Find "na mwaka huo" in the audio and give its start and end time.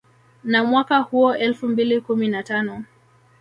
0.43-1.35